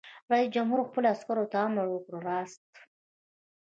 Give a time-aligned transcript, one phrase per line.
[0.31, 2.69] رئیس جمهور خپلو عسکرو ته امر وکړ؛ راست!